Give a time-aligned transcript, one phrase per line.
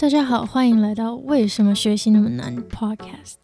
[0.00, 3.34] 大家好，欢迎来到《为什么学习那么难》Podcast。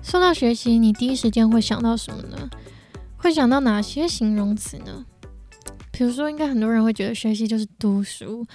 [0.00, 2.48] 说到学习，你第一时间会想到什么呢？
[3.16, 5.04] 会想到哪些形容词呢？
[5.90, 8.46] 比如说，应该很多人会觉得学习就是读书，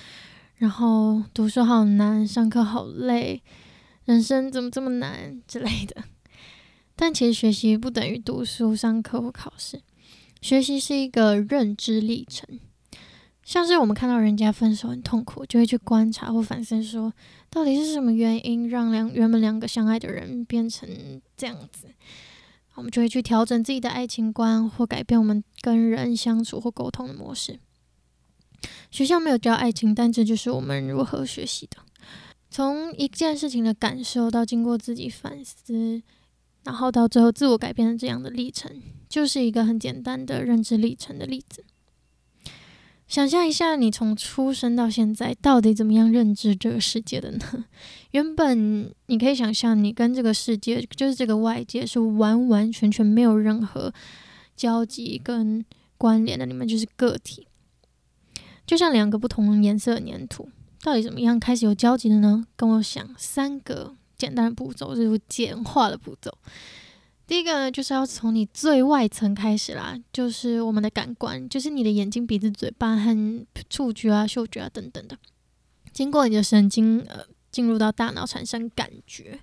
[0.55, 3.43] 然后读书好难，上课好累，
[4.05, 6.05] 人生怎么这么难之类的。
[6.95, 9.81] 但其实学习不等于读书、上课或考试，
[10.39, 12.47] 学习是一个认知历程。
[13.43, 17.11] 像是我们看到人家分手很痛苦，就会去观察或反思，说
[17.49, 20.87] 到底是什么原因让两原本两个相爱的人变成
[21.35, 21.87] 这样子。
[22.75, 27.59] 我们就会去调整自己的爱情观，或改变我们跟人相处或沟通的模式。
[28.89, 31.77] 学校没有教爱情，但这就是我们如何学习的。
[32.49, 36.01] 从一件事情的感受到经过自己反思。
[36.63, 38.79] 然后到最后自我改变的这样的历程，
[39.09, 41.65] 就是一个很简单的认知历程的例子。
[43.11, 47.65] 想象一下，你从出生到现在，到底怎么样认知这个世界的呢？
[48.11, 53.93] 原本你可以想象，你跟这个世界，就是这个外界，是完完全全没有任何
[54.55, 55.65] 交集跟
[55.97, 57.45] 关联的，你们就是个体，
[58.65, 60.47] 就像两个不同颜色的粘土，
[60.81, 62.47] 到底怎么样开始有交集的呢？
[62.55, 63.97] 跟我想三个。
[64.17, 66.31] 简单的步骤就是简化的步骤。
[67.31, 75.17] 第一个呢，就是要从你最外层开始啦，就是我们的感官，就是你的眼睛、鼻子、嘴巴和触觉啊、嗅觉啊等等的，
[75.93, 79.39] 经过你的神经呃，进入到大脑产生感觉。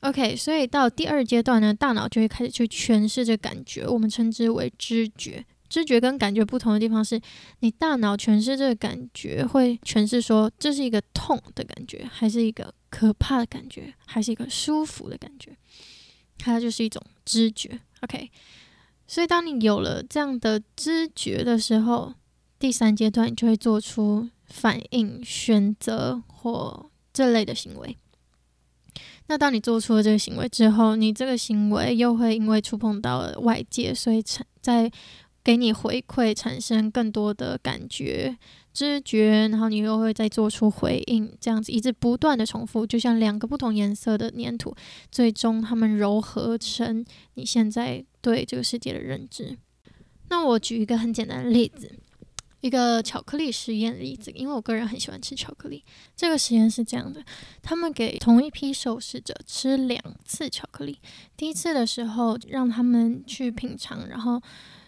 [0.00, 5.44] OK，所以到第二阶段呢，大脑就会开始去诠释这感觉，我们称之为知觉。
[5.68, 7.20] 知觉跟感觉不同的地方是，
[7.60, 15.54] 你大脑诠释这个感觉，会诠释说这是一个痛的感觉，还是一个可怕的感觉，还是一个舒服的感觉，
[16.38, 17.80] 它就是一种知觉。
[18.00, 18.30] OK，
[19.06, 22.14] 所以当你有了这样的知觉的时候，
[22.58, 27.96] 第三阶段你就会做出反应、选择或这类的行为。
[29.26, 34.92] 那当你做出了这个行为之后，你这个行为又会因为触碰到了外界，所以产在
[35.42, 38.36] 给你回馈，产生更多的感觉、
[38.74, 44.74] 知觉，然后你又会再做出回应，这样子一直不断的重复，就像两个不同颜色的粘土，
[45.10, 47.02] 最终它们糅合成
[47.34, 49.56] 你现在对这个世界的认知。
[50.28, 51.90] 那我举一个很简单的例子，
[52.60, 55.84] 一个巧克力实验的例子，因为我个人很喜欢吃巧克力。
[56.16, 57.24] 这个实验是这样的：
[57.62, 60.98] 他们给同一批受试者吃两次巧克力，
[61.36, 64.42] 第一次的时候让他们去品尝，然后。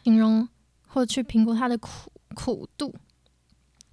[0.07, 0.49] 形容
[0.87, 2.95] 或去评估它的苦苦度，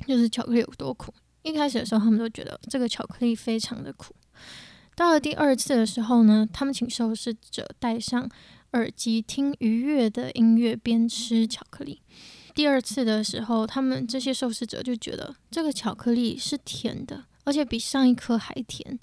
[0.08, 1.14] 就是巧克力有多苦。
[1.42, 4.16] 一开始的时候，他们都觉得这个巧克力非常的苦。
[4.96, 8.30] 到了第二次的时候呢，他们请受试者戴上
[8.74, 12.02] 耳机，听愉悦的音乐，边吃巧克力。
[12.54, 19.00] 第二次的时候，他们这些受试者就觉得这个巧克力是甜的，而且比上一颗还甜。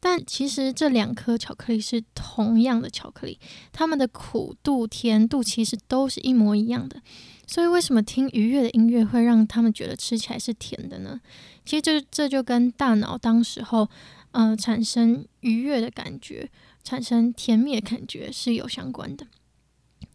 [0.00, 3.38] 但其实这两颗巧克力是同样的巧克力，
[3.72, 7.02] 它们的苦度、甜度其实都是一模一样的。
[7.46, 11.20] 所以为什么听愉悦的音乐会让他们觉得吃起来是甜的呢？
[11.64, 13.88] 其实这这就跟大脑当时候，
[14.32, 16.50] 呃，产生愉悦的感觉、
[16.84, 19.26] 产生甜蜜的感觉是有相关的。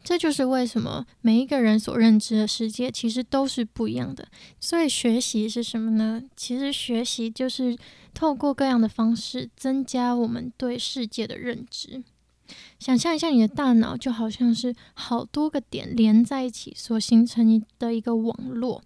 [0.03, 4.27] 这就是为什么每一个人所认知的世界其实都是不一样的。
[4.59, 6.21] 所以学习是什么呢？
[6.35, 7.75] 其实学习就是
[8.13, 12.03] 透过各样的方式增加我们对世界的认知。
[12.77, 18.83] 想象一下，你的大脑就好像是好多个点连在一起所形成的一个网络，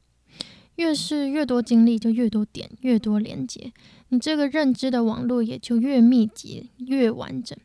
[0.75, 3.73] 越是越多经历，就越多点，越多连接，
[4.09, 7.57] 你这个认知的网络也就越密集、越完整。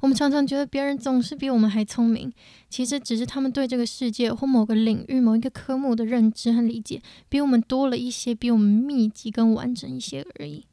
[0.00, 2.32] 我们常常觉得别人总是比我们还聪明，
[2.68, 10.64] 其实只是他们对这个世界或某个领域、某一个科目的认知和理解比我们多了一些，比我们密集跟完整一些而已。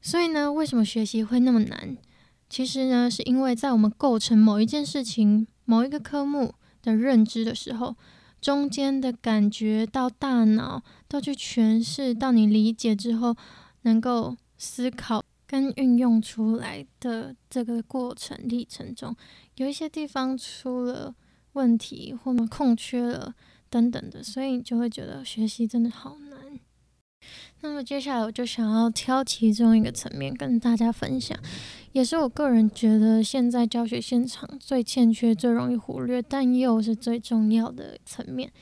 [0.00, 1.96] 所以呢，为什么学习会那么难？
[2.48, 7.94] 其实呢，是因为在我们构成某一件事情、某一个科目的认知的时候，
[8.40, 13.36] 中间的感觉到大脑到去诠释，到你理解之后，
[13.82, 15.22] 能够思考。
[15.50, 19.16] 跟运用出来的这个过程历程中，
[19.56, 21.12] 有一些地方出了
[21.54, 23.34] 问题，或者空缺了
[23.68, 26.38] 等等的，所以你就会觉得学习真的好难。
[27.62, 31.36] 那么接下来我就想要挑其中一个层面跟大家分享，
[31.90, 38.52] 也是我个人觉得现在教学现场最欠缺、最容易忽略，但又是最重要的层面，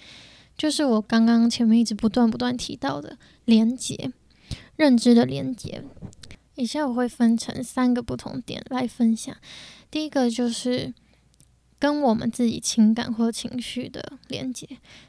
[0.56, 4.10] 就是我刚刚前面一直不断不断提到的连结，
[4.76, 5.84] 认知的连接。
[6.58, 9.34] 以下我会分成三个不同点来分享。
[9.92, 10.92] 第一个就是
[11.78, 14.66] 跟我们自己情感或情绪的连接；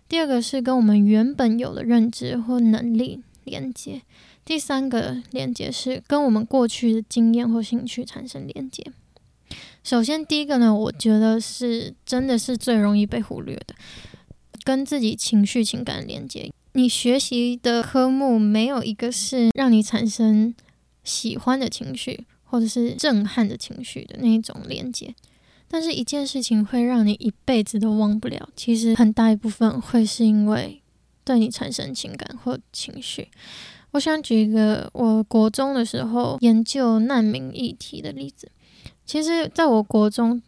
[0.07, 4.01] 第二个是跟我们原本有的认知或能力连接；
[4.46, 8.86] 第三个连接是跟我们过去的经验或兴趣产生连接。
[9.84, 13.74] 首先，第一个呢，我觉得是真的是最容易被忽略的，
[14.63, 16.51] 跟自己情绪情感连接。
[16.74, 20.54] 你学习的科目没有一个是让你产生
[21.10, 25.16] 喜欢的情绪，或者是震撼的情绪的那一种连接。
[25.68, 30.82] 但是，一件事情会让你一辈子都忘不了，其实很大一部分会是因为
[31.24, 33.28] 对你产生情感或情绪。
[33.92, 38.52] 我想举一个我国中的时候研究难民议题的例子。
[39.06, 40.42] 其实，在我国中，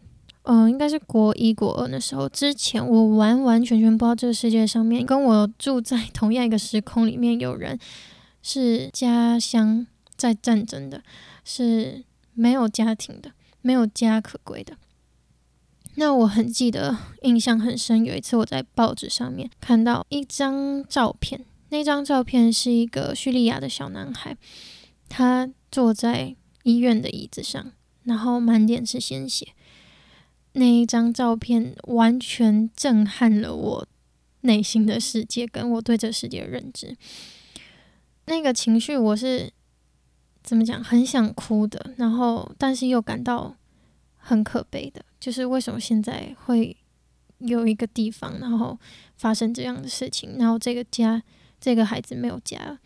[0.43, 7.77] 嗯、应该是国一、国二的时候之前，我完完全全不知道这个世界上面跟我住在同样一个时空里面有人
[8.41, 9.85] 是家乡
[10.21, 11.01] 在战争的，
[11.43, 12.03] 是
[12.33, 13.31] 没有家庭的，
[13.61, 14.77] 没有家可归的。
[15.95, 18.05] 那我很记得，印象很深。
[18.05, 24.37] 有一次我在报纸上面看到一张照片，那张照片是一个叙利亚的小男孩，
[25.09, 27.71] 他坐在医院的椅子上，
[28.03, 29.47] 然后满脸是鲜血。
[30.53, 33.87] 那一张照片完全震撼了我
[34.41, 36.95] 内心的世界，跟我对这世界的认知。
[38.25, 39.51] 那个情绪我是
[40.43, 40.83] 怎么讲？
[40.83, 43.55] 很想哭的，然后但是又感到
[44.17, 45.03] 很可悲的。
[45.19, 46.75] 就是为什么现在会
[47.37, 48.77] 有一个地方，然后
[49.15, 51.21] 发生这样的事情，然后这个家，
[51.59, 52.79] 这个孩子没有家。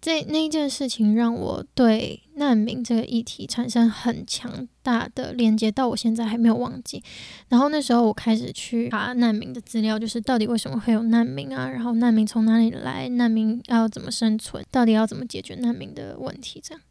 [0.00, 7.02] 这那一件事情让我对难民这个议题产生很强大的连接，到我现在还没有忘记。
[7.48, 11.68] 然后那时候我开始去查难民的资料，就是到底为什么会有难民啊？
[11.68, 13.08] 然后难民从哪里来？
[13.08, 14.64] 难民要怎么生存？
[14.70, 16.60] 到底要怎么解决难民的问题？
[16.62, 16.82] 这样，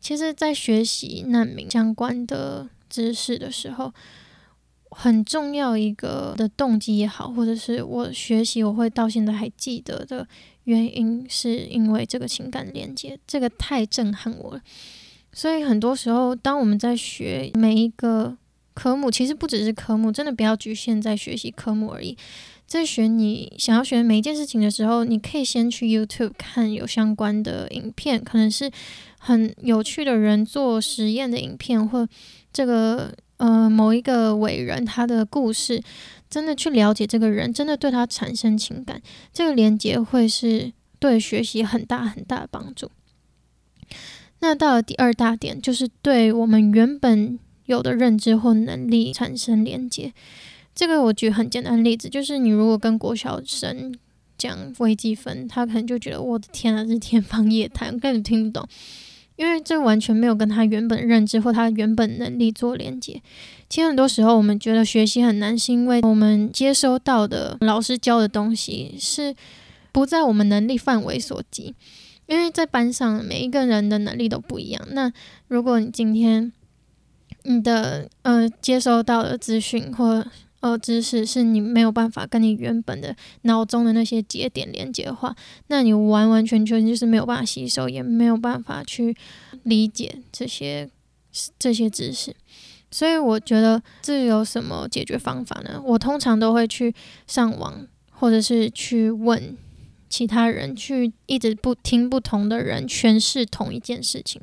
[0.00, 2.68] 其实，在学习难民相关的。
[2.86, 3.92] 知识的时候，
[4.96, 10.26] 很重要一个的动机也好，或者是我学习我会到现在还记得的
[10.64, 14.60] 原因，是因为这个情感连接，这个太震撼我了。
[15.32, 18.36] 所以很多时候，当我们在学每一个
[18.72, 22.16] 科目，其实不只是科目，真的不要局限在学习科目而已。
[22.66, 28.70] 在学你想要学每一件事情的时候，你可以先去 YouTube 看有相关的影片，可能是
[29.18, 32.08] 很有趣的人做实验的影片，或
[32.52, 35.82] 这个呃某一个伟人他的故事，
[36.28, 39.00] 真的去了解这个人，真的对他产生情感，
[39.32, 42.90] 这个连接会是对学习很大很大的帮助。
[44.40, 50.12] 那到了第二大点，就是对我们原本有的认知或能力产生连接。
[50.74, 53.94] 这个我举很简单的例子，就是你如果跟国小生
[54.36, 58.68] 讲微积分，他可能就觉得我的天啊，这是天方夜谭，根本听不懂。
[59.36, 63.20] 因为这完全没有跟他原本认知或他原本能力做连接。
[63.68, 69.34] 其实很多时候我们觉得学习很难，是因为我们接收到的老师教的东西是
[69.90, 71.74] 不在我们能力范围所及。
[72.26, 74.82] 因为在班上每一个人的能力都不一样。
[74.92, 75.12] 那
[75.48, 76.50] 如果你今天
[77.42, 80.24] 你的呃接收到的资讯或
[80.64, 89.14] 呃，知识是你没有办法跟你原本的脑中的那些节点连接的话，那你完完全全就是没有办法吸收，也没有办法去
[89.64, 90.88] 理解这些
[91.58, 92.34] 这些知识。
[92.90, 95.78] 所以我觉得这有什么解决方法呢？
[95.84, 96.94] 我通常都会去
[97.26, 99.54] 上网，或者是去问
[100.08, 104.40] 其他人，去一直不听不同的人诠释同一件事情。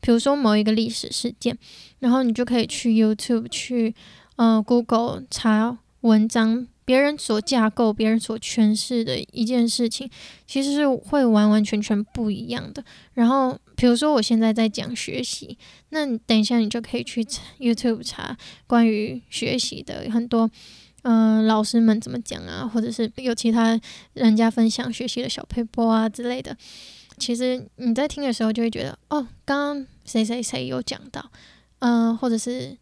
[0.00, 1.58] 比如说某一个历史事件，
[1.98, 3.92] 然后你就可以去 YouTube 去。
[4.36, 10.08] 嗯、，Google 查文章，别人所架构、别人所诠释的一件事情，
[10.46, 12.84] 其实是会完完全全不一样的。
[13.14, 15.56] 然后，比如说我现在在讲学习，
[15.88, 17.24] 那你等一下你就可以去
[17.58, 20.48] YouTube 查关于学习的很多，
[21.02, 23.80] 嗯、老师们怎么讲啊，或者是有其他
[24.12, 26.56] 人家分享学习的小 paper 啊之类的。
[27.18, 31.30] 其实你在听的时候就会觉得，哦，刚刚谁谁谁有讲到，
[31.78, 32.76] 嗯、或者是。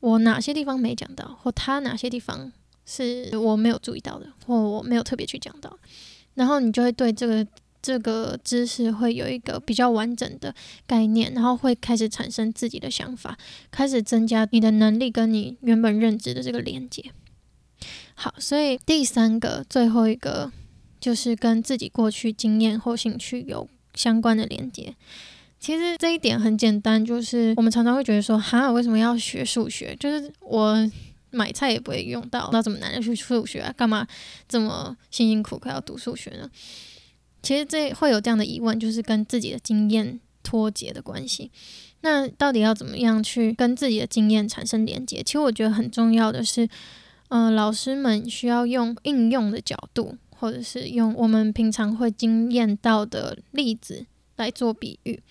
[0.00, 2.52] 我哪些地方没讲到，或他哪些地方
[2.86, 5.78] 是我没有注意到的，或我没有特别去讲到，
[6.34, 7.46] 然后你就会对这个
[7.82, 10.54] 这个知识会有一个比较完整的
[10.86, 13.36] 概念，然后会开始产生自己的想法，
[13.70, 17.12] 开始增加你的能力跟你原本认知的这个连接。
[18.14, 20.52] 好，所以第三个最后一个
[21.00, 24.94] 就是跟自己过去经验或兴趣有相关的连接。
[25.60, 29.96] 其实这一点很简单，就是我们常常会觉得说，哈，为什么要学数学？
[29.98, 30.76] 就是我
[31.30, 33.74] 买菜也不会用到，那怎么难的去数学啊？
[33.76, 34.06] 干嘛
[34.48, 36.48] 这么辛辛苦苦要读数学呢？
[37.42, 41.50] 其实这会有这样的疑问，就是跟自己的经验脱节的关系。
[42.00, 45.22] 那到底要怎么样去跟自己的经验产生连接？
[45.22, 46.68] 其实我觉得很重要的是，
[47.28, 54.06] 呃，老师们需要用应用的角度，或者是用我们平常会经验到的例子
[54.38, 55.22] 来做比喻。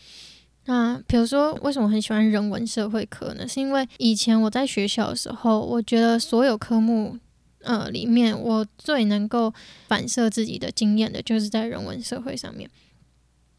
[0.66, 3.48] 那比如说，为什么很喜欢人文社会科呢？
[3.48, 7.18] 是因为以前我在学校的时候，我觉得所有科目，
[7.62, 9.54] 呃，里面我最能够
[9.88, 12.70] 反射自己的经验的，就是在人文社会上面。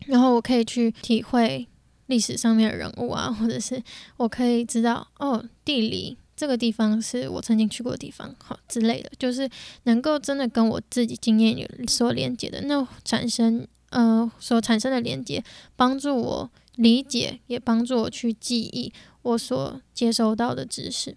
[0.07, 1.67] 然后我可以去体会
[2.07, 3.83] 历史上面的人物啊，或者是
[4.19, 9.49] 我可以知道哦，地理这个地方是我曾经去过的地方，好之类的，就是
[9.85, 15.43] 能够真的跟我自己经验有所连接的，那产生呃所产生的连接，
[15.77, 18.93] 帮助我理解，也帮助我去记忆
[19.23, 21.17] 我所接收到的知识。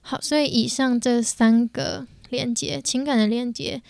[0.00, 3.82] 好，所以以上这三个连接，情感的连接。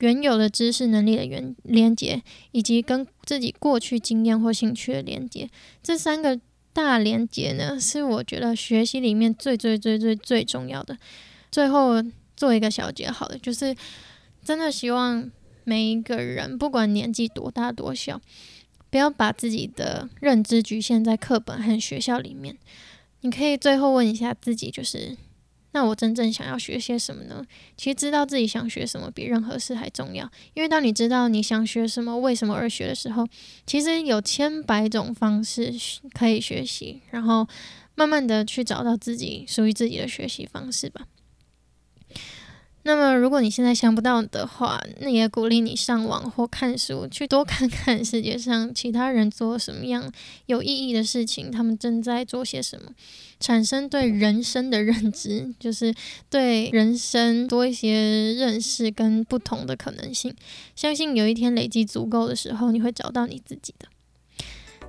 [0.00, 5.48] 原有的知识能力的原连接，以及跟自己过去经验或兴趣的连接，
[5.82, 6.38] 这三个
[6.74, 10.98] 大连接呢，是我觉得学习里面最最最最最重要的。
[11.50, 11.94] 最后
[12.36, 13.74] 做一个小结，好了，就是
[14.44, 15.30] 真的希望
[15.68, 18.20] 每一个人，不管年纪多大多小，
[18.88, 22.56] 不要把自己的认知局限在课本和学校里面。
[23.22, 25.16] 你可以最后问一下自己，就是。
[25.72, 27.44] 那我真正想要学些什么呢？
[27.76, 33.26] 其实知道自己想学什么比任何事还重要，因为当你知道你想学什么、为什么而学的时候，
[33.66, 35.74] 其实有千百种方式
[36.14, 37.46] 可以学习，然后
[37.94, 41.06] 慢慢的去找到自己属于自己的学习方式吧。
[42.86, 50.08] 那么，如果你现在想不到的话，那也鼓励你上网或看书，去多看看世界上其他人做什么样
[50.46, 52.92] 有意义的事情，他们正在做些什么，
[53.40, 55.92] 产生对人生的认知，就是
[56.30, 60.32] 对人生多一些认识跟不同的可能性。
[60.76, 63.88] 相信有一天累积足够的时候，你会找到你自己的。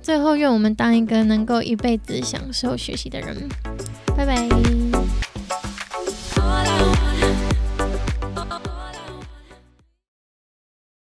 [0.00, 3.48] 最后，愿我们当一个能够一辈子享受学习的人。
[4.16, 4.77] 拜拜。